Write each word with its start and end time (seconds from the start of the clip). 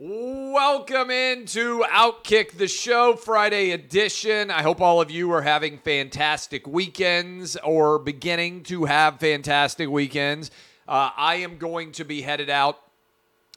Welcome 0.00 1.10
into 1.10 1.82
Outkick 1.90 2.52
the 2.52 2.68
Show 2.68 3.16
Friday 3.16 3.72
edition. 3.72 4.48
I 4.48 4.62
hope 4.62 4.80
all 4.80 5.00
of 5.00 5.10
you 5.10 5.32
are 5.32 5.42
having 5.42 5.78
fantastic 5.78 6.68
weekends 6.68 7.56
or 7.64 7.98
beginning 7.98 8.62
to 8.62 8.84
have 8.84 9.18
fantastic 9.18 9.88
weekends. 9.88 10.52
Uh, 10.86 11.10
I 11.16 11.38
am 11.38 11.58
going 11.58 11.90
to 11.92 12.04
be 12.04 12.22
headed 12.22 12.48
out. 12.48 12.78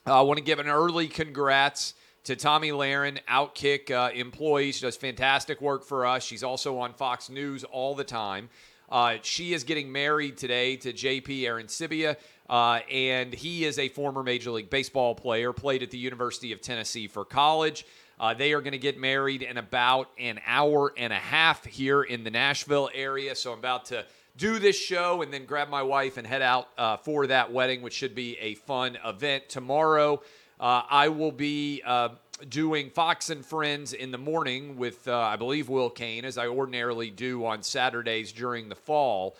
Uh, 0.07 0.17
I 0.17 0.21
want 0.21 0.39
to 0.39 0.43
give 0.43 0.57
an 0.57 0.67
early 0.67 1.07
congrats 1.07 1.93
to 2.23 2.35
Tomi 2.35 2.71
Lahren, 2.71 3.19
Outkick 3.29 3.91
uh, 3.91 4.11
employee. 4.11 4.71
She 4.71 4.81
does 4.81 4.97
fantastic 4.97 5.61
work 5.61 5.85
for 5.85 6.07
us. 6.07 6.23
She's 6.23 6.41
also 6.41 6.79
on 6.79 6.93
Fox 6.93 7.29
News 7.29 7.63
all 7.65 7.93
the 7.93 8.03
time. 8.03 8.49
Uh, 8.91 9.17
she 9.21 9.53
is 9.53 9.63
getting 9.63 9.91
married 9.91 10.37
today 10.37 10.75
to 10.75 10.91
JP 10.91 11.43
Arencibia. 11.43 12.17
Uh, 12.49 12.81
and 12.91 13.33
he 13.33 13.63
is 13.63 13.79
a 13.79 13.87
former 13.87 14.21
Major 14.21 14.51
League 14.51 14.69
Baseball 14.69 15.15
player, 15.15 15.53
played 15.53 15.81
at 15.81 15.89
the 15.89 15.97
University 15.97 16.51
of 16.51 16.59
Tennessee 16.59 17.07
for 17.07 17.23
college. 17.23 17.85
Uh, 18.19 18.33
they 18.33 18.51
are 18.51 18.59
going 18.59 18.73
to 18.73 18.77
get 18.77 18.99
married 18.99 19.41
in 19.41 19.57
about 19.57 20.09
an 20.19 20.39
hour 20.45 20.93
and 20.97 21.13
a 21.13 21.17
half 21.17 21.65
here 21.65 22.03
in 22.03 22.25
the 22.25 22.29
Nashville 22.29 22.89
area. 22.93 23.33
So 23.35 23.53
I'm 23.53 23.59
about 23.59 23.85
to 23.85 24.05
do 24.35 24.59
this 24.59 24.77
show 24.77 25.21
and 25.21 25.33
then 25.33 25.45
grab 25.45 25.69
my 25.69 25.81
wife 25.81 26.17
and 26.17 26.27
head 26.27 26.41
out 26.41 26.67
uh, 26.77 26.97
for 26.97 27.25
that 27.27 27.51
wedding, 27.51 27.81
which 27.81 27.93
should 27.93 28.13
be 28.13 28.37
a 28.37 28.55
fun 28.55 28.97
event. 29.05 29.47
Tomorrow, 29.47 30.21
uh, 30.61 30.83
I 30.89 31.09
will 31.09 31.31
be 31.31 31.81
uh, 31.83 32.09
doing 32.47 32.91
Fox 32.91 33.31
and 33.31 33.43
Friends 33.43 33.93
in 33.93 34.11
the 34.11 34.17
morning 34.19 34.77
with, 34.77 35.07
uh, 35.07 35.17
I 35.17 35.35
believe, 35.35 35.69
Will 35.69 35.89
Cain, 35.89 36.23
as 36.23 36.37
I 36.37 36.47
ordinarily 36.47 37.09
do 37.09 37.43
on 37.45 37.63
Saturdays 37.63 38.31
during 38.31 38.69
the 38.69 38.75
fall. 38.75 39.35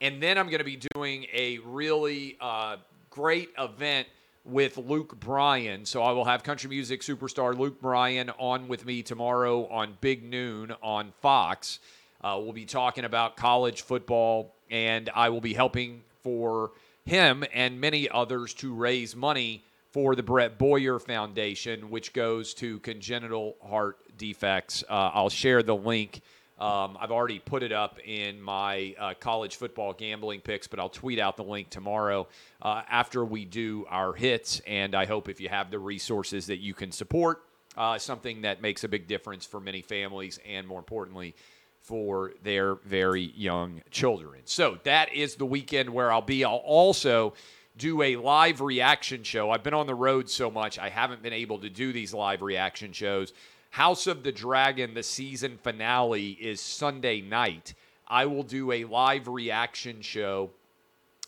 And 0.00 0.20
then 0.20 0.36
I'm 0.36 0.46
going 0.46 0.58
to 0.58 0.64
be 0.64 0.80
doing 0.94 1.26
a 1.32 1.58
really 1.58 2.36
uh, 2.40 2.78
great 3.08 3.50
event 3.56 4.08
with 4.44 4.76
Luke 4.76 5.18
Bryan. 5.20 5.86
So 5.86 6.02
I 6.02 6.10
will 6.10 6.24
have 6.24 6.42
country 6.42 6.68
music 6.68 7.02
superstar 7.02 7.56
Luke 7.56 7.80
Bryan 7.80 8.30
on 8.30 8.66
with 8.66 8.84
me 8.84 9.04
tomorrow 9.04 9.68
on 9.68 9.96
Big 10.00 10.24
Noon 10.24 10.74
on 10.82 11.12
Fox. 11.22 11.78
Uh, 12.20 12.38
we'll 12.42 12.52
be 12.52 12.64
talking 12.64 13.04
about 13.04 13.36
college 13.36 13.82
football, 13.82 14.52
and 14.70 15.08
I 15.14 15.28
will 15.28 15.40
be 15.40 15.54
helping 15.54 16.02
for 16.22 16.72
him 17.06 17.44
and 17.54 17.80
many 17.80 18.08
others 18.10 18.54
to 18.54 18.74
raise 18.74 19.14
money 19.14 19.62
for 19.94 20.16
the 20.16 20.22
Brett 20.24 20.58
Boyer 20.58 20.98
Foundation, 20.98 21.88
which 21.88 22.12
goes 22.12 22.52
to 22.54 22.80
congenital 22.80 23.54
heart 23.64 23.98
defects. 24.18 24.82
Uh, 24.90 25.12
I'll 25.14 25.30
share 25.30 25.62
the 25.62 25.76
link 25.76 26.20
um, 26.58 26.96
I've 27.00 27.10
already 27.10 27.40
put 27.40 27.64
it 27.64 27.72
up 27.72 27.98
in 28.04 28.40
my 28.40 28.94
uh, 28.98 29.14
college 29.18 29.56
football 29.56 29.92
gambling 29.92 30.40
picks, 30.40 30.68
but 30.68 30.78
I'll 30.78 30.88
tweet 30.88 31.18
out 31.18 31.36
the 31.36 31.42
link 31.42 31.68
tomorrow 31.68 32.28
uh, 32.62 32.82
after 32.88 33.24
we 33.24 33.44
do 33.44 33.86
our 33.88 34.12
hits. 34.12 34.60
And 34.66 34.94
I 34.94 35.04
hope 35.04 35.28
if 35.28 35.40
you 35.40 35.48
have 35.48 35.72
the 35.72 35.80
resources 35.80 36.46
that 36.46 36.58
you 36.58 36.72
can 36.72 36.92
support 36.92 37.42
uh, 37.76 37.98
something 37.98 38.42
that 38.42 38.62
makes 38.62 38.84
a 38.84 38.88
big 38.88 39.08
difference 39.08 39.44
for 39.44 39.58
many 39.58 39.82
families 39.82 40.38
and, 40.48 40.66
more 40.66 40.78
importantly, 40.78 41.34
for 41.80 42.32
their 42.44 42.76
very 42.76 43.32
young 43.36 43.82
children. 43.90 44.40
So 44.44 44.78
that 44.84 45.12
is 45.12 45.34
the 45.34 45.46
weekend 45.46 45.90
where 45.90 46.12
I'll 46.12 46.22
be. 46.22 46.44
I'll 46.44 46.54
also 46.54 47.34
do 47.76 48.02
a 48.02 48.16
live 48.16 48.60
reaction 48.60 49.22
show. 49.22 49.50
I've 49.50 49.62
been 49.62 49.74
on 49.74 49.86
the 49.86 49.94
road 49.94 50.30
so 50.30 50.50
much, 50.50 50.78
I 50.78 50.88
haven't 50.88 51.22
been 51.22 51.32
able 51.32 51.58
to 51.58 51.70
do 51.70 51.92
these 51.92 52.14
live 52.14 52.42
reaction 52.42 52.92
shows. 52.92 53.32
House 53.70 54.06
of 54.06 54.22
the 54.22 54.30
Dragon, 54.30 54.94
the 54.94 55.02
season 55.02 55.58
finale, 55.60 56.30
is 56.40 56.60
Sunday 56.60 57.20
night. 57.20 57.74
I 58.06 58.26
will 58.26 58.44
do 58.44 58.70
a 58.70 58.84
live 58.84 59.26
reaction 59.26 60.00
show 60.00 60.50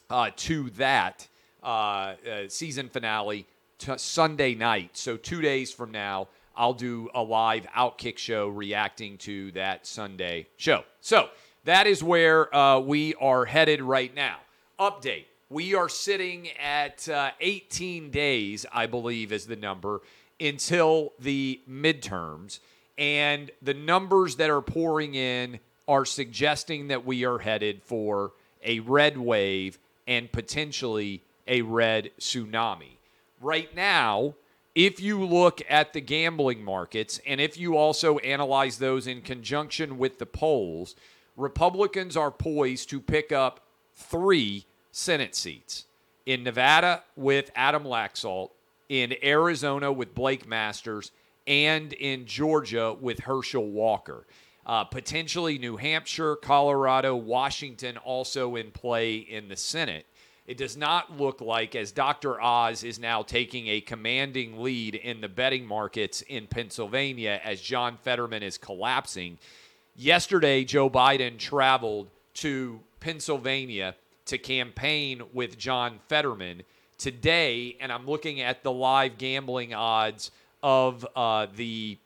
uh, 0.09 0.31
to 0.37 0.71
that 0.71 1.27
uh, 1.63 1.67
uh, 1.67 2.15
season 2.49 2.89
finale 2.89 3.47
t- 3.79 3.99
Sunday 3.99 4.55
night. 4.55 4.91
So, 4.97 5.17
two 5.17 5.41
days 5.41 5.73
from 5.73 5.91
now, 5.91 6.29
I'll 6.55 6.75
do 6.75 7.11
a 7.15 7.23
live 7.23 7.67
Outkick 7.77 8.19
show 8.19 8.49
reacting 8.49 9.19
to 9.19 9.51
that 9.53 9.85
Sunday 9.85 10.47
show. 10.57 10.85
So, 11.01 11.31
that 11.65 11.89
is 11.89 12.05
where 12.05 12.55
uh, 12.55 12.79
we 12.79 13.15
are 13.15 13.45
headed 13.45 13.83
right 13.83 14.15
now. 14.15 14.37
Update. 14.79 15.25
We 15.49 15.77
are 15.77 15.89
sitting 15.89 16.49
at 16.59 17.09
uh, 17.09 17.31
18 17.41 18.11
days, 18.11 18.67
I 18.73 18.87
believe, 18.87 19.31
is 19.31 19.47
the 19.47 19.55
number 19.55 20.01
until 20.41 21.13
the 21.21 21.61
midterms. 21.71 22.59
And 22.99 23.53
the 23.63 23.75
numbers 23.75 24.37
that 24.37 24.51
are 24.51 24.61
pouring 24.61 25.15
in 25.15 25.61
are 25.87 26.05
suggesting 26.05 26.89
that 26.89 27.07
we 27.07 27.25
are 27.25 27.39
headed 27.39 27.81
for 27.85 28.33
a 28.65 28.81
red 28.81 29.17
wave 29.17 29.79
and 30.09 30.33
potentially 30.33 31.23
a 31.47 31.63
red 31.63 32.11
tsunami. 32.19 32.97
Right 33.41 33.73
now, 33.77 34.35
if 34.75 34.99
you 34.99 35.25
look 35.25 35.63
at 35.71 35.93
the 35.93 36.01
gambling 36.01 36.65
markets 36.65 37.21
and 37.25 37.41
if 37.41 37.57
you 37.57 37.77
also 37.77 38.19
analyze 38.19 38.79
those 38.79 39.07
in 39.07 39.23
conjunction 39.23 39.97
with 39.97 40.19
the 40.19 40.27
polls, 40.27 40.97
Republicans 41.37 42.17
are 42.17 42.33
poised 42.33 42.91
to 42.91 43.01
pick 43.01 43.31
up 43.31 43.61
three 43.95 44.67
Senate 44.97 45.35
seats 45.35 45.85
in 46.25 46.43
Nevada 46.43 47.03
with 47.17 47.51
Adam 47.55 47.85
Laxalt, 47.85 48.49
in 48.89 49.15
Arizona 49.23 49.93
with 49.93 50.15
Blake 50.15 50.49
Masters, 50.49 51.13
and 51.47 51.93
in 51.93 52.25
Georgia 52.25 52.97
with 52.99 53.21
Herschel 53.21 53.69
Walker. 53.69 54.27
Uh, 54.65 54.85
potentially 54.85 55.59
New 55.59 55.77
Hampshire, 55.77 56.35
Colorado, 56.37 57.15
Washington 57.15 57.99
also 57.99 58.57
in 58.57 58.71
play 58.71 59.17
in 59.17 59.49
the 59.49 59.57
Senate. 59.57 60.07
It 60.47 60.57
does 60.57 60.79
not 60.79 61.21
look 61.21 61.43
like, 61.43 61.77
as 61.77 61.93
Dr. 61.93 62.41
Oz 62.41 62.83
is 62.83 62.99
now 62.99 63.23
taking 63.23 63.69
a 63.69 63.83
commanding 63.83 64.63
lead 64.63 64.95
in 64.95 65.21
the 65.21 65.29
betting 65.29 65.67
markets 65.67 66.23
in 66.23 66.47
Pennsylvania 66.47 67.39
as 67.45 67.61
John 67.61 67.99
Fetterman 67.99 68.43
is 68.43 68.57
collapsing. 68.57 69.37
Yesterday, 69.95 70.65
Joe 70.65 70.89
Biden 70.89 71.39
traveled 71.39 72.09
to 72.35 72.81
Pennsylvania 72.99 73.95
to 74.27 74.39
campaign 74.39 75.23
with 75.33 75.57
John 75.59 75.99
Fetterman 76.09 76.63
today, 76.99 77.77
and 77.81 77.93
I'm 77.93 78.07
looking 78.07 78.41
at 78.41 78.63
the 78.63 78.73
live 78.73 79.19
gambling 79.19 79.75
odds 79.75 80.31
of 80.63 81.07
uh, 81.17 81.47
the 81.55 81.99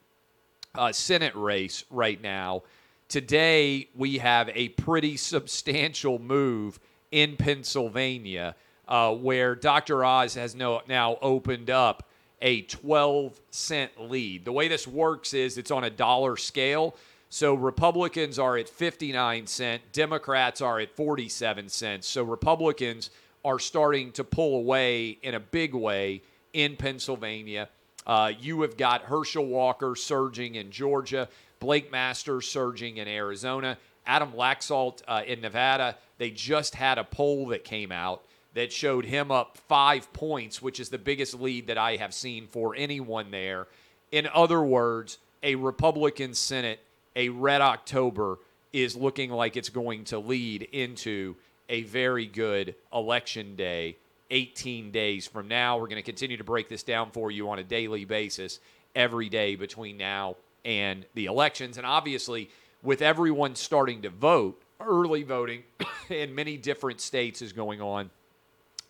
uh, 0.75 0.92
Senate 0.92 1.34
race 1.34 1.84
right 1.91 2.20
now. 2.20 2.62
Today, 3.09 3.88
we 3.94 4.19
have 4.19 4.50
a 4.54 4.69
pretty 4.70 5.16
substantial 5.16 6.19
move 6.19 6.78
in 7.10 7.36
Pennsylvania 7.36 8.54
uh, 8.86 9.14
where 9.14 9.54
Dr. 9.54 10.04
Oz 10.04 10.34
has 10.34 10.54
no, 10.54 10.82
now 10.88 11.16
opened 11.22 11.70
up 11.70 12.06
a 12.42 12.62
12 12.62 13.41
cent 13.50 13.92
lead. 14.00 14.44
The 14.44 14.53
way 14.53 14.69
this 14.69 14.86
works 14.86 15.34
is 15.34 15.59
it's 15.59 15.70
on 15.70 15.84
a 15.84 15.91
dollar 15.91 16.36
scale. 16.36 16.97
So 17.32 17.54
Republicans 17.54 18.41
are 18.41 18.56
at 18.56 18.68
59 18.68 19.46
cent, 19.46 19.82
Democrats 19.92 20.60
are 20.60 20.80
at 20.80 20.94
47 20.96 21.68
cents. 21.68 22.08
So 22.08 22.24
Republicans 22.24 23.10
are 23.44 23.60
starting 23.60 24.10
to 24.12 24.24
pull 24.24 24.56
away 24.56 25.10
in 25.22 25.34
a 25.34 25.41
big 25.41 25.72
way 25.72 26.22
in 26.52 26.76
Pennsylvania. 26.76 27.68
Uh, 28.04 28.32
you 28.38 28.62
have 28.62 28.76
got 28.76 29.03
Herschel 29.03 29.47
Walker 29.47 29.94
surging 29.94 30.56
in 30.56 30.72
Georgia, 30.72 31.28
Blake 31.60 31.92
Masters 31.92 32.48
surging 32.48 32.97
in 32.97 33.06
Arizona, 33.06 33.78
Adam 34.06 34.32
Laxalt 34.32 35.03
uh, 35.06 35.22
in 35.24 35.41
Nevada. 35.41 35.97
They 36.18 36.30
just 36.30 36.74
had 36.74 36.98
a 36.98 37.04
poll 37.04 37.47
that 37.48 37.62
came 37.62 37.92
out 37.92 38.24
that 38.54 38.72
showed 38.72 39.04
him 39.04 39.30
up 39.30 39.56
five 39.68 40.12
points, 40.12 40.60
which 40.60 40.80
is 40.80 40.88
the 40.88 40.98
biggest 40.98 41.34
lead 41.34 41.68
that 41.68 41.78
I 41.78 41.94
have 41.97 42.12
seen 42.12 42.48
for 42.48 42.74
anyone 42.74 43.30
there. 43.30 43.68
In 44.10 44.28
other 44.34 44.62
words, 44.62 45.18
a 45.44 45.54
Republican 45.54 46.34
Senate, 46.34 46.80
a 47.16 47.28
red 47.28 47.60
October, 47.60 48.39
is 48.72 48.95
looking 48.95 49.30
like 49.30 49.57
it's 49.57 49.68
going 49.68 50.04
to 50.04 50.18
lead 50.18 50.62
into 50.62 51.34
a 51.68 51.83
very 51.83 52.27
good 52.27 52.74
election 52.92 53.57
day 53.57 53.97
18 54.30 54.91
days 54.91 55.27
from 55.27 55.48
now. 55.48 55.77
We're 55.77 55.89
going 55.89 55.97
to 55.97 56.03
continue 56.03 56.36
to 56.36 56.45
break 56.45 56.68
this 56.68 56.83
down 56.83 57.10
for 57.10 57.30
you 57.30 57.51
on 57.51 57.59
a 57.59 57.65
daily 57.65 58.04
basis 58.04 58.60
every 58.95 59.28
day 59.28 59.57
between 59.57 59.97
now 59.97 60.36
and 60.65 61.04
the 61.15 61.27
elections. 61.27 61.78
And 61.78 61.86
obviously, 61.86 62.51
with 62.83 63.03
everyone 63.03 63.56
starting 63.56 64.03
to 64.03 64.10
vote, 64.10 64.60
early 64.80 65.22
voting 65.22 65.63
in 66.09 66.34
many 66.34 66.56
different 66.56 67.01
states 67.01 67.42
is 67.42 67.53
going 67.53 67.80
on. 67.80 68.10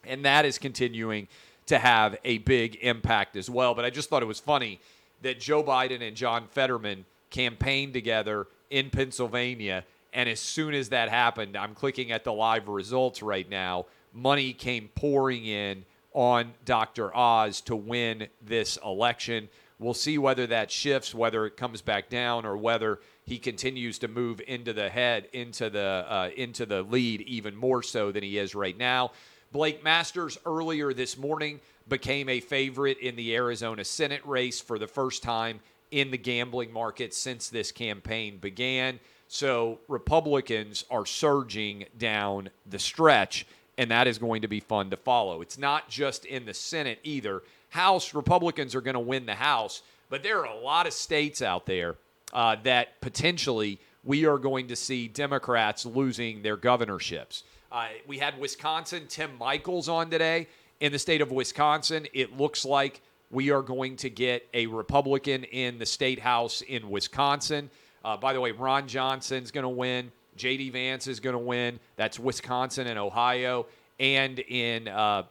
And 0.04 0.24
that 0.24 0.44
is 0.44 0.58
continuing 0.58 1.28
to 1.66 1.78
have 1.78 2.16
a 2.24 2.38
big 2.38 2.76
impact 2.80 3.36
as 3.36 3.48
well. 3.48 3.74
But 3.74 3.84
I 3.84 3.90
just 3.90 4.08
thought 4.08 4.22
it 4.22 4.26
was 4.26 4.40
funny 4.40 4.80
that 5.22 5.40
Joe 5.40 5.62
Biden 5.62 6.06
and 6.06 6.16
John 6.16 6.46
Fetterman 6.50 7.04
campaigned 7.30 7.94
together 7.94 8.46
in 8.70 8.90
Pennsylvania. 8.90 9.84
And 10.12 10.28
as 10.28 10.40
soon 10.40 10.74
as 10.74 10.88
that 10.88 11.08
happened, 11.08 11.56
I'm 11.56 11.74
clicking 11.74 12.12
at 12.12 12.24
the 12.24 12.32
live 12.32 12.68
results 12.68 13.22
right 13.22 13.48
now. 13.48 13.86
Money 14.12 14.52
came 14.52 14.88
pouring 14.94 15.46
in 15.46 15.84
on 16.12 16.52
Dr. 16.64 17.14
Oz 17.16 17.60
to 17.62 17.76
win 17.76 18.26
this 18.42 18.76
election. 18.84 19.48
We'll 19.78 19.94
see 19.94 20.18
whether 20.18 20.46
that 20.48 20.70
shifts, 20.70 21.14
whether 21.14 21.46
it 21.46 21.56
comes 21.56 21.80
back 21.80 22.10
down, 22.10 22.44
or 22.44 22.56
whether 22.56 22.98
he 23.24 23.38
continues 23.38 23.98
to 24.00 24.08
move 24.08 24.40
into 24.46 24.72
the 24.72 24.90
head, 24.90 25.28
into 25.32 25.70
the 25.70 26.04
uh, 26.08 26.30
into 26.36 26.66
the 26.66 26.82
lead 26.82 27.22
even 27.22 27.56
more 27.56 27.82
so 27.82 28.10
than 28.10 28.22
he 28.22 28.38
is 28.38 28.54
right 28.54 28.76
now. 28.76 29.12
Blake 29.52 29.82
Masters 29.82 30.36
earlier 30.44 30.92
this 30.92 31.16
morning 31.16 31.60
became 31.88 32.28
a 32.28 32.40
favorite 32.40 32.98
in 32.98 33.16
the 33.16 33.34
Arizona 33.34 33.84
Senate 33.84 34.24
race 34.26 34.60
for 34.60 34.78
the 34.78 34.86
first 34.86 35.22
time 35.22 35.60
in 35.90 36.10
the 36.10 36.18
gambling 36.18 36.72
market 36.72 37.14
since 37.14 37.48
this 37.48 37.72
campaign 37.72 38.38
began. 38.38 39.00
So 39.28 39.78
Republicans 39.88 40.84
are 40.90 41.06
surging 41.06 41.86
down 41.96 42.50
the 42.66 42.78
stretch, 42.78 43.46
and 43.78 43.90
that 43.90 44.06
is 44.06 44.18
going 44.18 44.42
to 44.42 44.48
be 44.48 44.60
fun 44.60 44.90
to 44.90 44.96
follow. 44.96 45.40
It's 45.40 45.58
not 45.58 45.88
just 45.88 46.24
in 46.24 46.44
the 46.46 46.54
Senate 46.54 46.98
either. 47.04 47.42
House 47.68 48.14
Republicans 48.14 48.74
are 48.74 48.80
going 48.80 48.94
to 48.94 49.00
win 49.00 49.26
the 49.26 49.34
House, 49.34 49.82
but 50.08 50.22
there 50.22 50.40
are 50.40 50.52
a 50.52 50.58
lot 50.58 50.86
of 50.86 50.92
states 50.92 51.42
out 51.42 51.66
there 51.66 51.94
uh, 52.32 52.56
that 52.64 53.00
potentially 53.00 53.78
we 54.02 54.26
are 54.26 54.38
going 54.38 54.68
to 54.68 54.76
see 54.76 55.08
Democrats 55.08 55.86
losing 55.86 56.42
their 56.42 56.56
governorships. 56.56 57.44
Uh, 57.70 57.86
we 58.06 58.18
had 58.18 58.38
Wisconsin, 58.38 59.04
Tim 59.08 59.30
Michels 59.38 59.88
on 59.88 60.10
today. 60.10 60.48
In 60.80 60.92
the 60.92 60.98
state 60.98 61.20
of 61.20 61.30
Wisconsin, 61.30 62.06
it 62.14 62.36
looks 62.36 62.64
like 62.64 63.02
we 63.30 63.50
are 63.50 63.62
going 63.62 63.96
to 63.96 64.10
get 64.10 64.46
a 64.54 64.66
Republican 64.66 65.44
in 65.44 65.78
the 65.78 65.86
state 65.86 66.18
house 66.18 66.62
in 66.62 66.90
Wisconsin. 66.90 67.70
Uh, 68.04 68.16
by 68.16 68.32
the 68.32 68.40
way, 68.40 68.52
Ron 68.52 68.88
Johnson's 68.88 69.50
going 69.50 69.62
to 69.62 69.68
win. 69.68 70.10
J.D. 70.36 70.70
Vance 70.70 71.06
is 71.06 71.20
going 71.20 71.34
to 71.34 71.38
win. 71.38 71.78
That's 71.96 72.18
Wisconsin 72.18 72.86
and 72.86 72.98
Ohio. 72.98 73.66
And 73.98 74.38
in 74.38 74.88
uh, 74.88 75.24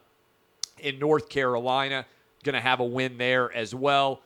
in 0.78 0.98
North 0.98 1.28
Carolina, 1.28 2.06
going 2.42 2.54
to 2.54 2.60
have 2.60 2.80
a 2.80 2.84
win 2.84 3.18
there 3.18 3.54
as 3.54 3.74
well. 3.74 4.22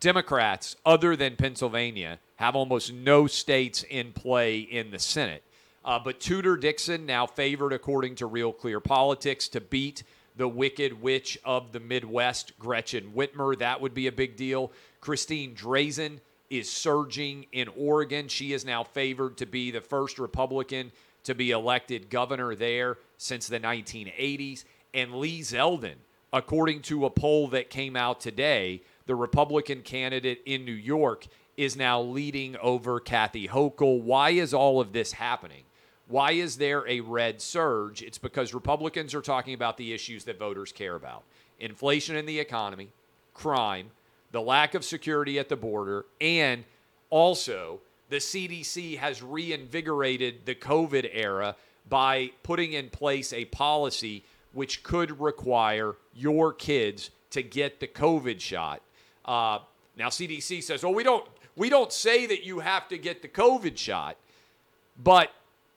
Democrats, 0.00 0.76
other 0.84 1.16
than 1.16 1.36
Pennsylvania, 1.36 2.18
have 2.36 2.56
almost 2.56 2.92
no 2.92 3.26
states 3.26 3.84
in 3.88 4.12
play 4.12 4.58
in 4.58 4.90
the 4.90 4.98
Senate. 4.98 5.42
Uh, 5.84 5.98
but 5.98 6.20
Tudor 6.20 6.56
Dixon 6.56 7.06
now 7.06 7.26
favored, 7.26 7.72
according 7.72 8.14
to 8.16 8.26
Real 8.26 8.52
Clear 8.52 8.80
Politics, 8.80 9.48
to 9.48 9.60
beat 9.60 10.02
the 10.38 10.48
wicked 10.48 11.02
witch 11.02 11.36
of 11.44 11.72
the 11.72 11.80
Midwest, 11.80 12.58
Gretchen 12.58 13.12
Whitmer. 13.14 13.58
That 13.58 13.80
would 13.80 13.92
be 13.92 14.06
a 14.06 14.12
big 14.12 14.36
deal. 14.36 14.72
Christine 15.00 15.54
Drazan 15.54 16.20
is 16.48 16.70
surging 16.70 17.46
in 17.52 17.68
Oregon. 17.76 18.28
She 18.28 18.52
is 18.52 18.64
now 18.64 18.84
favored 18.84 19.36
to 19.38 19.46
be 19.46 19.70
the 19.70 19.80
first 19.80 20.18
Republican 20.18 20.92
to 21.24 21.34
be 21.34 21.50
elected 21.50 22.08
governor 22.08 22.54
there 22.54 22.96
since 23.18 23.48
the 23.48 23.60
1980s. 23.60 24.64
And 24.94 25.16
Lee 25.16 25.40
Zeldin, 25.40 25.96
according 26.32 26.82
to 26.82 27.04
a 27.04 27.10
poll 27.10 27.48
that 27.48 27.68
came 27.68 27.96
out 27.96 28.20
today, 28.20 28.82
the 29.06 29.16
Republican 29.16 29.82
candidate 29.82 30.40
in 30.46 30.64
New 30.64 30.72
York, 30.72 31.26
is 31.56 31.76
now 31.76 32.00
leading 32.00 32.56
over 32.58 33.00
Kathy 33.00 33.48
Hochul. 33.48 34.00
Why 34.00 34.30
is 34.30 34.54
all 34.54 34.80
of 34.80 34.92
this 34.92 35.12
happening? 35.12 35.64
Why 36.08 36.32
is 36.32 36.56
there 36.56 36.88
a 36.88 37.00
red 37.00 37.40
surge? 37.40 38.02
It's 38.02 38.18
because 38.18 38.54
Republicans 38.54 39.14
are 39.14 39.20
talking 39.20 39.52
about 39.52 39.76
the 39.76 39.92
issues 39.92 40.24
that 40.24 40.38
voters 40.38 40.72
care 40.72 40.94
about 40.94 41.22
inflation 41.60 42.16
in 42.16 42.24
the 42.24 42.38
economy, 42.38 42.88
crime, 43.34 43.90
the 44.32 44.40
lack 44.40 44.74
of 44.74 44.84
security 44.84 45.38
at 45.38 45.48
the 45.48 45.56
border, 45.56 46.06
and 46.20 46.64
also 47.10 47.80
the 48.08 48.16
CDC 48.16 48.96
has 48.98 49.22
reinvigorated 49.22 50.46
the 50.46 50.54
COVID 50.54 51.10
era 51.12 51.56
by 51.88 52.30
putting 52.42 52.72
in 52.72 52.88
place 52.88 53.32
a 53.32 53.44
policy 53.46 54.24
which 54.52 54.82
could 54.82 55.20
require 55.20 55.96
your 56.14 56.52
kids 56.52 57.10
to 57.30 57.42
get 57.42 57.80
the 57.80 57.86
COVID 57.86 58.40
shot. 58.40 58.80
Uh, 59.24 59.58
now, 59.96 60.08
CDC 60.08 60.62
says, 60.62 60.84
"Oh, 60.84 60.90
we 60.90 61.02
don't 61.02 61.26
we 61.56 61.68
don't 61.68 61.92
say 61.92 62.24
that 62.26 62.44
you 62.44 62.60
have 62.60 62.88
to 62.88 62.96
get 62.96 63.20
the 63.20 63.28
COVID 63.28 63.76
shot, 63.76 64.16
but 64.96 65.32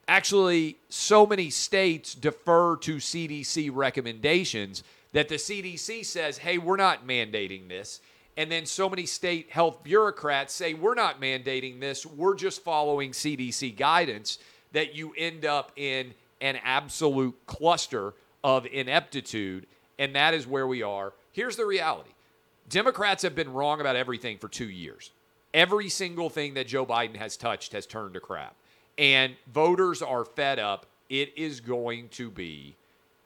actually, 0.07 0.77
so 0.89 1.25
many 1.25 1.49
states 1.49 2.13
defer 2.15 2.75
to 2.77 2.97
CDC 2.97 3.69
recommendations 3.73 4.83
that 5.13 5.27
the 5.27 5.35
CDC 5.35 6.05
says, 6.05 6.37
hey, 6.37 6.57
we're 6.57 6.77
not 6.77 7.07
mandating 7.07 7.67
this. 7.67 8.01
And 8.37 8.51
then 8.51 8.65
so 8.65 8.89
many 8.89 9.05
state 9.05 9.51
health 9.51 9.83
bureaucrats 9.83 10.53
say, 10.53 10.73
we're 10.73 10.95
not 10.95 11.19
mandating 11.19 11.79
this, 11.79 12.05
we're 12.05 12.35
just 12.35 12.63
following 12.63 13.11
CDC 13.11 13.75
guidance, 13.75 14.39
that 14.71 14.95
you 14.95 15.13
end 15.17 15.45
up 15.45 15.73
in 15.75 16.13
an 16.39 16.57
absolute 16.63 17.37
cluster 17.45 18.13
of 18.43 18.65
ineptitude. 18.65 19.67
And 19.99 20.15
that 20.15 20.33
is 20.33 20.47
where 20.47 20.65
we 20.65 20.81
are. 20.81 21.13
Here's 21.31 21.57
the 21.57 21.65
reality 21.65 22.11
Democrats 22.69 23.23
have 23.23 23.35
been 23.35 23.51
wrong 23.51 23.81
about 23.81 23.95
everything 23.95 24.37
for 24.37 24.47
two 24.47 24.69
years. 24.69 25.11
Every 25.53 25.89
single 25.89 26.29
thing 26.29 26.53
that 26.53 26.67
Joe 26.67 26.85
Biden 26.85 27.17
has 27.17 27.35
touched 27.35 27.73
has 27.73 27.85
turned 27.85 28.13
to 28.13 28.21
crap 28.21 28.55
and 28.97 29.35
voters 29.51 30.01
are 30.01 30.25
fed 30.25 30.59
up, 30.59 30.85
it 31.09 31.33
is 31.37 31.59
going 31.59 32.09
to 32.09 32.29
be 32.29 32.75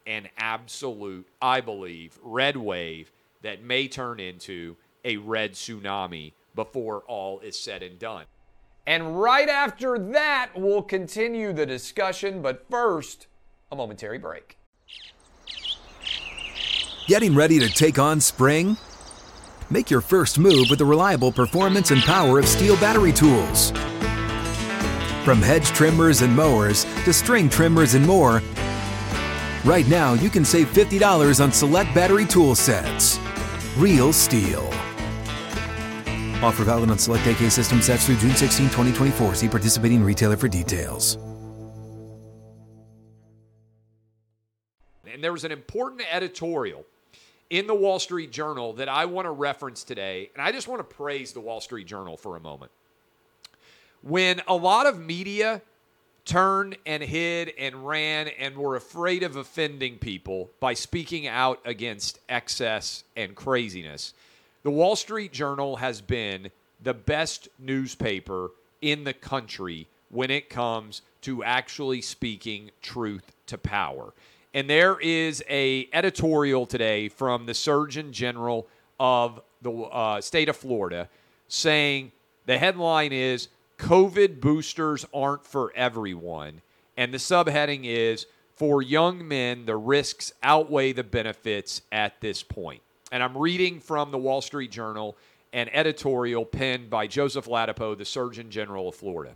an 0.07 0.27
absolute, 0.37 1.27
I 1.41 1.61
believe, 1.61 2.17
red 2.21 2.57
wave 2.57 3.11
that 3.41 3.63
may 3.63 3.87
turn 3.87 4.19
into 4.19 4.75
a 5.03 5.17
red 5.17 5.53
tsunami 5.53 6.33
before 6.55 7.03
all 7.07 7.39
is 7.39 7.59
said 7.59 7.83
and 7.83 7.99
done. 7.99 8.25
And 8.87 9.19
right 9.19 9.49
after 9.49 9.97
that, 9.97 10.51
we'll 10.55 10.83
continue 10.83 11.53
the 11.53 11.65
discussion, 11.65 12.41
but 12.41 12.65
first, 12.69 13.27
a 13.71 13.75
momentary 13.75 14.19
break. 14.19 14.57
Getting 17.07 17.35
ready 17.35 17.59
to 17.59 17.69
take 17.69 17.99
on 17.99 18.19
spring? 18.19 18.77
Make 19.69 19.89
your 19.89 20.01
first 20.01 20.37
move 20.37 20.67
with 20.69 20.79
the 20.79 20.85
reliable 20.85 21.31
performance 21.31 21.91
and 21.91 22.01
power 22.01 22.39
of 22.39 22.45
STIHL 22.45 22.79
battery 22.79 23.11
tools. 23.11 23.71
From 25.25 25.41
hedge 25.41 25.69
trimmers 25.69 26.21
and 26.21 26.35
mowers 26.35 26.83
to 27.03 27.11
string 27.11 27.49
trimmers 27.49 27.95
and 27.95 28.05
more, 28.05 28.43
right 29.65 29.87
now 29.87 30.13
you 30.13 30.29
can 30.29 30.45
save 30.45 30.67
$50 30.67 31.43
on 31.43 31.51
select 31.51 31.95
battery 31.95 32.27
tool 32.27 32.53
sets. 32.53 33.17
Real 33.75 34.13
STIHL. 34.13 34.63
Offer 36.43 36.65
valid 36.65 36.91
on 36.91 36.99
select 36.99 37.25
AK 37.25 37.49
system 37.49 37.81
sets 37.81 38.05
through 38.05 38.17
June 38.17 38.35
16, 38.35 38.67
2024. 38.67 39.33
See 39.33 39.49
participating 39.49 40.03
retailer 40.03 40.37
for 40.37 40.47
details. 40.47 41.17
And 45.11 45.23
there 45.23 45.33
was 45.33 45.43
an 45.43 45.51
important 45.51 46.03
editorial 46.13 46.85
in 47.49 47.65
the 47.65 47.73
Wall 47.73 47.97
Street 47.97 48.31
Journal 48.31 48.73
that 48.73 48.89
I 48.89 49.05
want 49.05 49.25
to 49.25 49.31
reference 49.31 49.83
today. 49.83 50.29
And 50.35 50.43
I 50.43 50.51
just 50.51 50.67
want 50.67 50.87
to 50.87 50.95
praise 50.95 51.33
the 51.33 51.39
Wall 51.39 51.61
Street 51.61 51.87
Journal 51.87 52.15
for 52.15 52.35
a 52.37 52.39
moment 52.39 52.71
when 54.05 54.39
a 54.47 54.55
lot 54.55 54.85
of 54.85 54.99
media 54.99 55.61
turned 56.25 56.77
and 56.85 57.01
hid 57.01 57.51
and 57.57 57.87
ran 57.87 58.27
and 58.27 58.55
were 58.55 58.75
afraid 58.75 59.23
of 59.23 59.35
offending 59.35 59.97
people 59.97 60.49
by 60.59 60.75
speaking 60.75 61.27
out 61.27 61.59
against 61.65 62.19
excess 62.29 63.03
and 63.15 63.35
craziness, 63.35 64.13
the 64.61 64.69
Wall 64.69 64.95
Street 64.95 65.33
Journal 65.33 65.77
has 65.77 66.01
been 66.01 66.51
the 66.83 66.93
best 66.93 67.47
newspaper 67.57 68.51
in 68.81 69.03
the 69.03 69.13
country 69.13 69.87
when 70.09 70.29
it 70.29 70.49
comes 70.49 71.01
to 71.21 71.43
actually 71.43 72.01
speaking 72.01 72.69
truth 72.83 73.31
to 73.47 73.57
power. 73.57 74.13
And 74.53 74.69
there 74.69 74.99
is 74.99 75.43
a 75.49 75.89
editorial 75.91 76.67
today 76.67 77.09
from 77.09 77.47
the 77.47 77.55
Surgeon 77.55 78.13
General 78.13 78.67
of 78.99 79.41
the 79.63 79.71
uh, 79.71 80.21
state 80.21 80.47
of 80.47 80.55
Florida 80.55 81.09
saying 81.47 82.11
the 82.45 82.57
headline 82.59 83.11
is 83.11 83.47
COVID 83.77 84.39
boosters 84.39 85.05
aren't 85.13 85.45
for 85.45 85.71
everyone. 85.75 86.61
And 86.97 87.13
the 87.13 87.17
subheading 87.17 87.81
is 87.83 88.25
For 88.55 88.81
young 88.81 89.27
men, 89.27 89.65
the 89.65 89.75
risks 89.75 90.31
outweigh 90.41 90.93
the 90.93 91.03
benefits 91.03 91.81
at 91.91 92.21
this 92.21 92.41
point. 92.41 92.81
And 93.11 93.21
I'm 93.21 93.37
reading 93.37 93.79
from 93.79 94.11
the 94.11 94.17
Wall 94.17 94.41
Street 94.41 94.71
Journal 94.71 95.17
an 95.51 95.69
editorial 95.69 96.45
penned 96.45 96.89
by 96.89 97.07
Joseph 97.07 97.45
Ladapo, 97.45 97.97
the 97.97 98.05
Surgeon 98.05 98.49
General 98.49 98.89
of 98.89 98.95
Florida. 98.95 99.35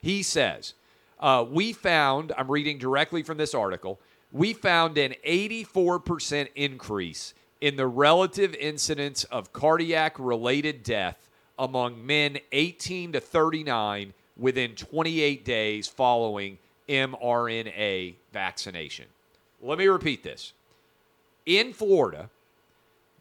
He 0.00 0.22
says, 0.22 0.74
uh, 1.20 1.44
We 1.48 1.72
found, 1.72 2.32
I'm 2.36 2.50
reading 2.50 2.78
directly 2.78 3.22
from 3.22 3.36
this 3.36 3.54
article, 3.54 4.00
we 4.32 4.52
found 4.52 4.98
an 4.98 5.14
84% 5.26 6.48
increase 6.56 7.34
in 7.60 7.76
the 7.76 7.86
relative 7.86 8.54
incidence 8.56 9.24
of 9.24 9.52
cardiac 9.52 10.16
related 10.18 10.82
death 10.82 11.28
among 11.58 12.04
men 12.04 12.38
18 12.52 13.12
to 13.12 13.20
39 13.20 14.12
within 14.36 14.74
28 14.74 15.44
days 15.44 15.88
following 15.88 16.58
mRNA 16.88 18.14
vaccination. 18.32 19.06
Let 19.62 19.78
me 19.78 19.86
repeat 19.86 20.22
this. 20.22 20.52
In 21.46 21.72
Florida, 21.72 22.30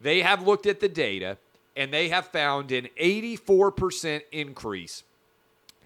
they 0.01 0.21
have 0.21 0.45
looked 0.45 0.65
at 0.65 0.79
the 0.79 0.89
data 0.89 1.37
and 1.75 1.93
they 1.93 2.09
have 2.09 2.27
found 2.27 2.71
an 2.71 2.87
84% 2.99 4.21
increase 4.31 5.03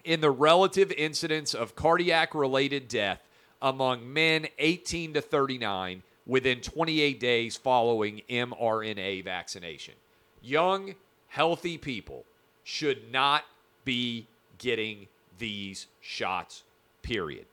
in 0.04 0.22
the 0.22 0.32
relative 0.32 0.92
incidence 0.94 1.54
of 1.54 1.75
cardiac 1.75 2.34
related 2.34 2.88
death 2.88 3.22
among 3.62 4.12
men 4.12 4.48
18 4.60 5.13
to 5.13 5.22
39 5.22 6.04
within 6.25 6.62
28 6.62 7.20
days 7.20 7.58
following 7.58 8.22
mRNA 8.30 9.24
vaccination. 9.24 9.94
Young, 10.42 10.96
healthy 11.27 11.77
people 11.77 12.25
should 12.68 13.14
not 13.14 13.46
be 13.86 14.28
getting 14.58 15.08
these 15.40 15.88
shots, 16.02 16.64
period. 17.02 17.46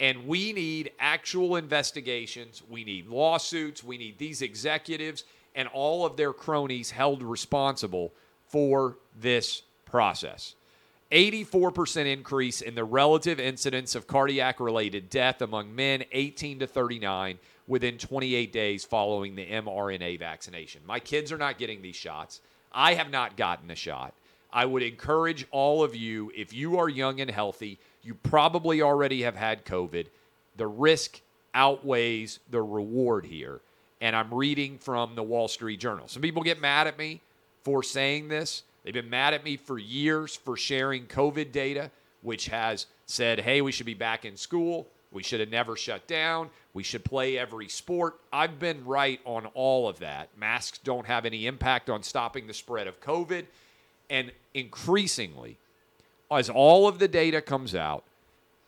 And 0.00 0.26
we 0.26 0.52
need 0.52 0.90
actual 0.98 1.54
investigations. 1.54 2.60
We 2.68 2.82
need 2.82 3.06
lawsuits. 3.06 3.84
We 3.84 3.96
need 3.96 4.18
these 4.18 4.42
executives 4.42 5.22
and 5.54 5.68
all 5.68 6.04
of 6.04 6.16
their 6.16 6.32
cronies 6.32 6.90
held 6.90 7.22
responsible 7.22 8.12
for 8.48 8.96
this 9.16 9.62
process. 9.84 10.56
84% 11.12 12.12
increase 12.12 12.62
in 12.62 12.74
the 12.74 12.82
relative 12.82 13.38
incidence 13.38 13.94
of 13.94 14.08
cardiac 14.08 14.58
related 14.58 15.08
death 15.08 15.40
among 15.40 15.72
men 15.72 16.02
18 16.10 16.58
to 16.58 16.66
39 16.66 17.38
within 17.68 17.96
28 17.96 18.52
days 18.52 18.84
following 18.84 19.36
the 19.36 19.46
mRNA 19.46 20.18
vaccination. 20.18 20.80
My 20.84 20.98
kids 20.98 21.30
are 21.30 21.38
not 21.38 21.58
getting 21.58 21.80
these 21.80 21.94
shots. 21.94 22.40
I 22.76 22.94
have 22.94 23.10
not 23.10 23.38
gotten 23.38 23.70
a 23.70 23.74
shot. 23.74 24.12
I 24.52 24.66
would 24.66 24.82
encourage 24.82 25.46
all 25.50 25.82
of 25.82 25.96
you, 25.96 26.30
if 26.36 26.52
you 26.52 26.78
are 26.78 26.88
young 26.88 27.20
and 27.20 27.30
healthy, 27.30 27.78
you 28.02 28.14
probably 28.14 28.82
already 28.82 29.22
have 29.22 29.34
had 29.34 29.64
COVID. 29.64 30.06
The 30.56 30.66
risk 30.66 31.20
outweighs 31.54 32.38
the 32.50 32.62
reward 32.62 33.24
here. 33.24 33.60
And 34.02 34.14
I'm 34.14 34.32
reading 34.32 34.78
from 34.78 35.14
the 35.14 35.22
Wall 35.22 35.48
Street 35.48 35.80
Journal. 35.80 36.06
Some 36.06 36.20
people 36.20 36.42
get 36.42 36.60
mad 36.60 36.86
at 36.86 36.98
me 36.98 37.22
for 37.62 37.82
saying 37.82 38.28
this. 38.28 38.62
They've 38.84 38.92
been 38.92 39.10
mad 39.10 39.32
at 39.32 39.42
me 39.42 39.56
for 39.56 39.78
years 39.78 40.36
for 40.36 40.56
sharing 40.56 41.06
COVID 41.06 41.50
data, 41.50 41.90
which 42.20 42.46
has 42.48 42.86
said, 43.06 43.40
hey, 43.40 43.62
we 43.62 43.72
should 43.72 43.86
be 43.86 43.94
back 43.94 44.24
in 44.26 44.36
school. 44.36 44.86
We 45.12 45.22
should 45.22 45.40
have 45.40 45.50
never 45.50 45.76
shut 45.76 46.06
down. 46.06 46.50
We 46.74 46.82
should 46.82 47.04
play 47.04 47.38
every 47.38 47.68
sport. 47.68 48.18
I've 48.32 48.58
been 48.58 48.84
right 48.84 49.20
on 49.24 49.46
all 49.54 49.88
of 49.88 50.00
that. 50.00 50.28
Masks 50.38 50.78
don't 50.78 51.06
have 51.06 51.24
any 51.24 51.46
impact 51.46 51.88
on 51.88 52.02
stopping 52.02 52.46
the 52.46 52.54
spread 52.54 52.86
of 52.86 53.00
COVID. 53.00 53.46
And 54.10 54.32
increasingly, 54.54 55.56
as 56.30 56.50
all 56.50 56.86
of 56.86 56.98
the 56.98 57.08
data 57.08 57.40
comes 57.40 57.74
out, 57.74 58.04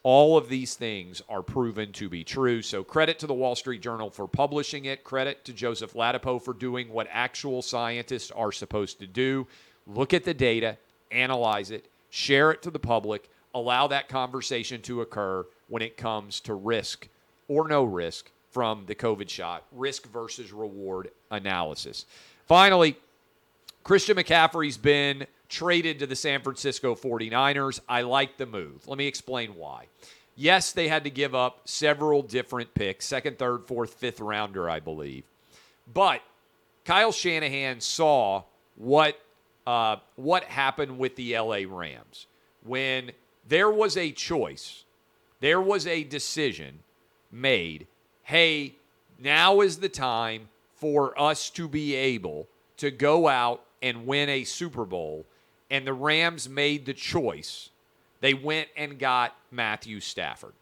all 0.02 0.38
of 0.38 0.48
these 0.48 0.74
things 0.74 1.20
are 1.28 1.42
proven 1.42 1.92
to 1.92 2.08
be 2.08 2.24
true. 2.24 2.62
So, 2.62 2.82
credit 2.84 3.18
to 3.18 3.26
the 3.26 3.34
Wall 3.34 3.54
Street 3.56 3.82
Journal 3.82 4.10
for 4.10 4.26
publishing 4.26 4.86
it. 4.86 5.04
Credit 5.04 5.44
to 5.44 5.52
Joseph 5.52 5.92
Ladapo 5.94 6.40
for 6.40 6.54
doing 6.54 6.88
what 6.88 7.08
actual 7.10 7.62
scientists 7.62 8.30
are 8.30 8.52
supposed 8.52 9.00
to 9.00 9.06
do 9.06 9.46
look 9.86 10.14
at 10.14 10.24
the 10.24 10.34
data, 10.34 10.76
analyze 11.10 11.70
it, 11.70 11.86
share 12.10 12.50
it 12.52 12.62
to 12.62 12.70
the 12.70 12.78
public, 12.78 13.28
allow 13.54 13.86
that 13.88 14.08
conversation 14.08 14.80
to 14.82 15.00
occur 15.00 15.44
when 15.68 15.82
it 15.82 15.96
comes 15.96 16.40
to 16.40 16.54
risk 16.54 17.08
or 17.48 17.68
no 17.68 17.84
risk 17.84 18.30
from 18.50 18.84
the 18.86 18.94
COVID 18.94 19.28
shot, 19.28 19.64
risk 19.72 20.06
versus 20.10 20.52
reward 20.52 21.10
analysis. 21.30 22.06
Finally, 22.46 22.96
Christian 23.84 24.16
McCaffrey's 24.16 24.76
been 24.76 25.26
traded 25.48 25.98
to 25.98 26.06
the 26.06 26.16
San 26.16 26.42
Francisco 26.42 26.94
49ers. 26.94 27.80
I 27.88 28.02
like 28.02 28.36
the 28.36 28.46
move. 28.46 28.86
Let 28.86 28.98
me 28.98 29.06
explain 29.06 29.54
why. 29.54 29.86
Yes, 30.36 30.72
they 30.72 30.88
had 30.88 31.04
to 31.04 31.10
give 31.10 31.34
up 31.34 31.62
several 31.64 32.22
different 32.22 32.72
picks 32.74 33.06
second, 33.06 33.38
third, 33.38 33.66
fourth, 33.66 33.94
fifth 33.94 34.20
rounder, 34.20 34.68
I 34.70 34.80
believe. 34.80 35.24
But 35.92 36.22
Kyle 36.84 37.12
Shanahan 37.12 37.80
saw 37.80 38.44
what, 38.76 39.18
uh, 39.66 39.96
what 40.16 40.44
happened 40.44 40.98
with 40.98 41.16
the 41.16 41.38
LA 41.38 41.60
Rams 41.66 42.26
when 42.62 43.10
there 43.48 43.70
was 43.70 43.96
a 43.96 44.12
choice, 44.12 44.84
there 45.40 45.60
was 45.60 45.86
a 45.86 46.04
decision 46.04 46.80
made 47.30 47.86
hey, 48.28 48.74
now 49.18 49.62
is 49.62 49.78
the 49.78 49.88
time 49.88 50.50
for 50.74 51.18
us 51.18 51.48
to 51.48 51.66
be 51.66 51.94
able 51.94 52.46
to 52.76 52.90
go 52.90 53.26
out 53.26 53.64
and 53.80 54.06
win 54.06 54.28
a 54.28 54.44
Super 54.44 54.84
Bowl. 54.84 55.24
And 55.70 55.86
the 55.86 55.94
Rams 55.94 56.46
made 56.46 56.84
the 56.84 56.92
choice. 56.92 57.70
They 58.20 58.34
went 58.34 58.68
and 58.76 58.98
got 58.98 59.34
Matthew 59.50 60.00
Stafford. 60.00 60.52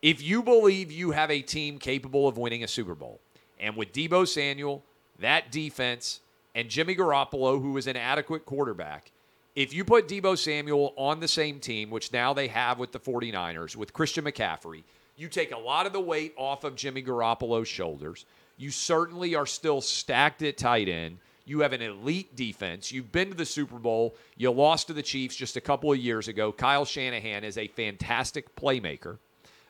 If 0.00 0.22
you 0.22 0.44
believe 0.44 0.92
you 0.92 1.10
have 1.10 1.30
a 1.30 1.42
team 1.42 1.78
capable 1.80 2.28
of 2.28 2.38
winning 2.38 2.62
a 2.62 2.68
Super 2.68 2.94
Bowl, 2.94 3.20
and 3.58 3.74
with 3.74 3.92
Deebo 3.92 4.28
Samuel, 4.28 4.84
that 5.18 5.50
defense, 5.50 6.20
and 6.54 6.68
Jimmy 6.68 6.94
Garoppolo, 6.94 7.60
who 7.60 7.76
is 7.76 7.88
an 7.88 7.96
adequate 7.96 8.46
quarterback, 8.46 9.10
if 9.56 9.72
you 9.72 9.84
put 9.84 10.06
Deebo 10.06 10.36
Samuel 10.36 10.92
on 10.96 11.18
the 11.18 11.26
same 11.26 11.58
team, 11.58 11.88
which 11.88 12.12
now 12.12 12.34
they 12.34 12.46
have 12.46 12.78
with 12.78 12.92
the 12.92 13.00
49ers, 13.00 13.74
with 13.74 13.94
Christian 13.94 14.24
McCaffrey, 14.24 14.84
you 15.16 15.28
take 15.28 15.50
a 15.50 15.58
lot 15.58 15.86
of 15.86 15.94
the 15.94 16.00
weight 16.00 16.34
off 16.36 16.62
of 16.62 16.76
Jimmy 16.76 17.02
Garoppolo's 17.02 17.66
shoulders. 17.66 18.26
You 18.58 18.70
certainly 18.70 19.34
are 19.34 19.46
still 19.46 19.80
stacked 19.80 20.42
at 20.42 20.58
tight 20.58 20.90
end. 20.90 21.18
You 21.46 21.60
have 21.60 21.72
an 21.72 21.80
elite 21.80 22.36
defense. 22.36 22.92
You've 22.92 23.12
been 23.12 23.30
to 23.30 23.34
the 23.34 23.46
Super 23.46 23.78
Bowl. 23.78 24.14
You 24.36 24.50
lost 24.50 24.88
to 24.88 24.92
the 24.92 25.02
Chiefs 25.02 25.34
just 25.36 25.56
a 25.56 25.60
couple 25.60 25.90
of 25.90 25.98
years 25.98 26.28
ago. 26.28 26.52
Kyle 26.52 26.84
Shanahan 26.84 27.42
is 27.42 27.56
a 27.56 27.68
fantastic 27.68 28.54
playmaker, 28.56 29.16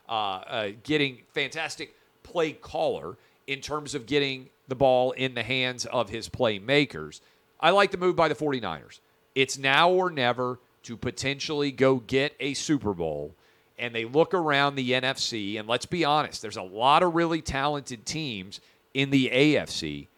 uh, 0.08 0.12
uh, 0.12 0.68
getting 0.82 1.18
fantastic 1.32 1.94
play 2.24 2.52
caller 2.52 3.16
in 3.46 3.60
terms 3.60 3.94
of 3.94 4.06
getting 4.06 4.48
the 4.66 4.74
ball 4.74 5.12
in 5.12 5.34
the 5.34 5.44
hands 5.44 5.86
of 5.86 6.08
his 6.08 6.28
playmakers. 6.28 7.20
I 7.60 7.70
like 7.70 7.92
the 7.92 7.98
move 7.98 8.16
by 8.16 8.26
the 8.26 8.34
49ers. 8.34 8.98
It's 9.36 9.56
now 9.56 9.90
or 9.90 10.10
never 10.10 10.58
to 10.82 10.96
potentially 10.96 11.70
go 11.70 11.96
get 11.96 12.34
a 12.40 12.54
Super 12.54 12.92
Bowl 12.92 13.36
and 13.78 13.94
they 13.94 14.04
look 14.04 14.34
around 14.34 14.74
the 14.74 14.92
NFC, 14.92 15.58
and 15.58 15.68
let's 15.68 15.86
be 15.86 16.04
honest, 16.04 16.42
there's 16.42 16.56
a 16.56 16.62
lot 16.62 17.02
of 17.02 17.14
really 17.14 17.42
talented 17.42 18.06
teams 18.06 18.60
in 18.94 19.10
the 19.10 19.30
AFC. 19.32 20.08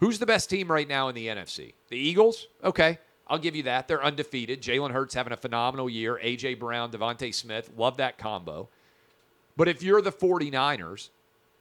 Who's 0.00 0.18
the 0.18 0.26
best 0.26 0.50
team 0.50 0.70
right 0.70 0.88
now 0.88 1.08
in 1.08 1.14
the 1.14 1.28
NFC? 1.28 1.74
The 1.88 1.96
Eagles? 1.96 2.48
Okay, 2.62 2.98
I'll 3.26 3.38
give 3.38 3.54
you 3.54 3.64
that. 3.64 3.88
They're 3.88 4.02
undefeated. 4.02 4.62
Jalen 4.62 4.90
Hurts 4.90 5.14
having 5.14 5.32
a 5.32 5.36
phenomenal 5.36 5.88
year. 5.88 6.18
A.J. 6.20 6.54
Brown, 6.54 6.90
DeVonta 6.90 7.32
Smith, 7.32 7.70
love 7.76 7.96
that 7.98 8.18
combo. 8.18 8.68
But 9.56 9.68
if 9.68 9.82
you're 9.82 10.02
the 10.02 10.12
49ers, 10.12 11.10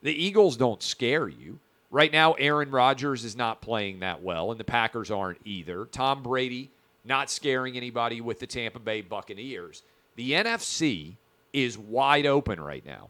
the 0.01 0.13
Eagles 0.13 0.58
don't 0.58 0.82
scare 0.82 1.27
you. 1.27 1.60
Right 1.89 2.12
now, 2.12 2.34
Aaron 2.34 2.70
Rodgers 2.70 3.24
is 3.24 3.36
not 3.36 3.62
playing 3.62 4.00
that 4.00 4.22
well, 4.22 4.51
and 4.51 4.60
the 4.60 4.66
Packers 4.66 5.10
aren't 5.10 5.39
either. 5.46 5.86
Tom 5.86 6.22
Brady 6.22 6.70
not 7.08 7.30
scaring 7.30 7.78
anybody 7.78 8.22
with 8.22 8.40
the 8.40 8.48
Tampa 8.48 8.80
Bay 8.80 9.02
Buccaneers. 9.02 9.84
The 10.16 10.32
NFC 10.32 11.16
is 11.54 11.78
wide 11.78 12.26
open 12.26 12.60
right 12.60 12.86
now. 12.86 13.10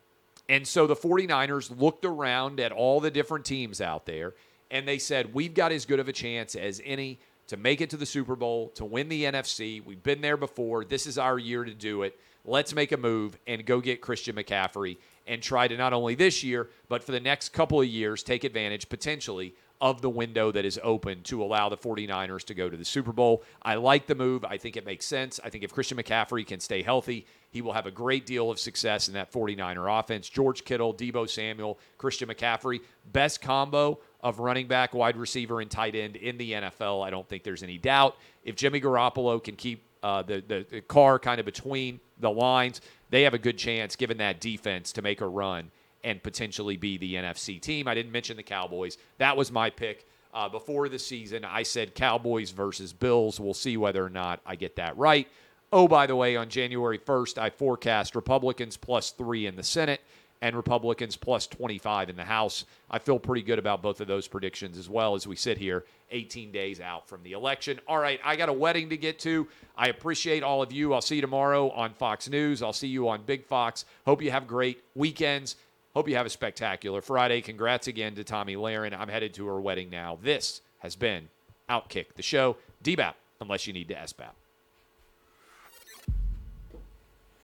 And 0.49 0.67
so 0.67 0.87
the 0.87 0.95
49ers 0.95 1.77
looked 1.77 2.05
around 2.05 2.59
at 2.59 2.71
all 2.71 2.99
the 2.99 3.11
different 3.11 3.45
teams 3.45 3.81
out 3.81 4.05
there 4.05 4.33
and 4.71 4.87
they 4.87 4.97
said, 4.97 5.33
We've 5.33 5.53
got 5.53 5.71
as 5.71 5.85
good 5.85 5.99
of 5.99 6.07
a 6.07 6.13
chance 6.13 6.55
as 6.55 6.81
any 6.85 7.19
to 7.47 7.57
make 7.57 7.81
it 7.81 7.89
to 7.91 7.97
the 7.97 8.05
Super 8.05 8.35
Bowl, 8.35 8.69
to 8.75 8.85
win 8.85 9.09
the 9.09 9.23
NFC. 9.23 9.83
We've 9.83 10.03
been 10.03 10.21
there 10.21 10.37
before. 10.37 10.83
This 10.83 11.07
is 11.07 11.17
our 11.17 11.39
year 11.39 11.63
to 11.63 11.73
do 11.73 12.03
it. 12.03 12.19
Let's 12.43 12.73
make 12.73 12.91
a 12.91 12.97
move 12.97 13.37
and 13.47 13.65
go 13.65 13.81
get 13.81 14.01
Christian 14.01 14.35
McCaffrey 14.35 14.97
and 15.25 15.41
try 15.41 15.67
to 15.67 15.75
not 15.75 15.93
only 15.93 16.15
this 16.15 16.43
year, 16.43 16.69
but 16.87 17.03
for 17.03 17.11
the 17.11 17.19
next 17.19 17.49
couple 17.49 17.81
of 17.81 17.87
years, 17.87 18.23
take 18.23 18.43
advantage 18.43 18.87
potentially 18.87 19.53
of 19.79 20.01
the 20.01 20.09
window 20.09 20.51
that 20.51 20.65
is 20.65 20.79
open 20.83 21.21
to 21.23 21.43
allow 21.43 21.69
the 21.69 21.77
49ers 21.77 22.43
to 22.45 22.53
go 22.53 22.69
to 22.69 22.75
the 22.75 22.85
Super 22.85 23.11
Bowl. 23.11 23.43
I 23.61 23.75
like 23.75 24.07
the 24.07 24.15
move. 24.15 24.43
I 24.43 24.57
think 24.57 24.75
it 24.75 24.85
makes 24.85 25.05
sense. 25.05 25.39
I 25.43 25.49
think 25.49 25.63
if 25.63 25.71
Christian 25.71 25.97
McCaffrey 25.97 26.45
can 26.45 26.59
stay 26.59 26.81
healthy, 26.81 27.27
he 27.51 27.61
will 27.61 27.73
have 27.73 27.85
a 27.85 27.91
great 27.91 28.25
deal 28.25 28.49
of 28.49 28.59
success 28.59 29.07
in 29.07 29.13
that 29.13 29.31
49er 29.31 29.99
offense. 29.99 30.27
George 30.29 30.65
Kittle, 30.65 30.93
Deebo 30.93 31.29
Samuel, 31.29 31.79
Christian 31.97 32.27
McCaffrey, 32.27 32.81
best 33.11 33.41
combo 33.41 33.99
of 34.21 34.39
running 34.39 34.67
back, 34.67 34.93
wide 34.95 35.15
receiver, 35.15 35.61
and 35.61 35.69
tight 35.69 35.95
end 35.95 36.15
in 36.15 36.37
the 36.37 36.53
NFL. 36.53 37.05
I 37.05 37.11
don't 37.11 37.27
think 37.27 37.43
there's 37.43 37.63
any 37.63 37.77
doubt. 37.77 38.17
If 38.43 38.55
Jimmy 38.55 38.81
Garoppolo 38.81 39.43
can 39.43 39.55
keep 39.55 39.83
uh, 40.01 40.23
the, 40.23 40.43
the, 40.47 40.65
the 40.69 40.81
car 40.81 41.19
kind 41.19 41.39
of 41.39 41.45
between 41.45 41.99
the 42.19 42.31
lines, 42.31 42.81
they 43.09 43.23
have 43.23 43.35
a 43.35 43.39
good 43.39 43.57
chance, 43.57 43.95
given 43.95 44.17
that 44.17 44.41
defense, 44.41 44.91
to 44.93 45.01
make 45.01 45.21
a 45.21 45.27
run 45.27 45.71
and 46.07 46.23
potentially 46.23 46.77
be 46.77 46.97
the 46.97 47.15
NFC 47.15 47.61
team. 47.61 47.85
I 47.85 47.93
didn't 47.93 48.13
mention 48.13 48.37
the 48.37 48.43
Cowboys. 48.43 48.97
That 49.17 49.35
was 49.35 49.51
my 49.51 49.69
pick. 49.69 50.07
Uh, 50.33 50.47
before 50.47 50.87
the 50.87 50.97
season, 50.97 51.43
I 51.43 51.63
said 51.63 51.95
Cowboys 51.95 52.51
versus 52.51 52.93
Bills. 52.93 53.41
We'll 53.41 53.53
see 53.53 53.75
whether 53.75 54.05
or 54.05 54.09
not 54.09 54.39
I 54.45 54.55
get 54.55 54.77
that 54.77 54.97
right. 54.97 55.27
Oh, 55.73 55.85
by 55.85 56.07
the 56.07 56.15
way, 56.15 56.37
on 56.37 56.47
January 56.47 56.97
1st, 56.97 57.37
I 57.37 57.49
forecast 57.49 58.15
Republicans 58.15 58.77
plus 58.77 59.11
three 59.11 59.47
in 59.47 59.57
the 59.57 59.63
Senate 59.63 59.99
and 60.41 60.55
Republicans 60.55 61.17
plus 61.17 61.45
25 61.47 62.09
in 62.09 62.15
the 62.15 62.23
House. 62.23 62.63
I 62.89 62.99
feel 62.99 63.19
pretty 63.19 63.41
good 63.41 63.59
about 63.59 63.81
both 63.81 63.99
of 63.99 64.07
those 64.07 64.29
predictions 64.29 64.77
as 64.77 64.89
well 64.89 65.13
as 65.13 65.27
we 65.27 65.35
sit 65.35 65.57
here 65.57 65.85
18 66.11 66.53
days 66.53 66.79
out 66.79 67.09
from 67.09 67.21
the 67.23 67.33
election. 67.33 67.81
All 67.85 67.97
right, 67.97 68.19
I 68.23 68.37
got 68.37 68.47
a 68.47 68.53
wedding 68.53 68.89
to 68.89 68.97
get 68.97 69.19
to. 69.19 69.47
I 69.75 69.89
appreciate 69.89 70.43
all 70.43 70.61
of 70.61 70.71
you. 70.71 70.93
I'll 70.93 71.01
see 71.01 71.15
you 71.15 71.21
tomorrow 71.21 71.69
on 71.71 71.93
Fox 71.93 72.29
News. 72.29 72.61
I'll 72.61 72.71
see 72.71 72.87
you 72.87 73.09
on 73.09 73.23
Big 73.23 73.45
Fox. 73.45 73.83
Hope 74.05 74.21
you 74.21 74.31
have 74.31 74.47
great 74.47 74.83
weekends. 74.95 75.57
Hope 75.93 76.07
you 76.07 76.15
have 76.15 76.25
a 76.25 76.29
spectacular 76.29 77.01
Friday. 77.01 77.41
Congrats 77.41 77.87
again 77.87 78.15
to 78.15 78.23
Tomi 78.23 78.55
Lahren. 78.55 78.97
I'm 78.97 79.09
headed 79.09 79.33
to 79.35 79.47
her 79.47 79.59
wedding 79.59 79.89
now. 79.89 80.19
This 80.21 80.61
has 80.79 80.95
been 80.95 81.29
Outkick 81.69 82.13
the 82.15 82.21
show. 82.21 82.57
DBAP, 82.83 83.13
unless 83.41 83.65
you 83.65 83.73
need 83.73 83.87
to 83.87 83.95
SBAP. 83.95 84.33